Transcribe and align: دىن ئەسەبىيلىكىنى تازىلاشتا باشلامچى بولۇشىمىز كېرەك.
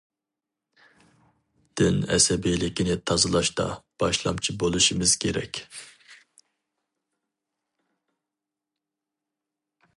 دىن 1.81 1.99
ئەسەبىيلىكىنى 2.15 2.95
تازىلاشتا 3.11 3.67
باشلامچى 4.05 4.57
بولۇشىمىز 4.63 5.15
كېرەك. 5.25 5.61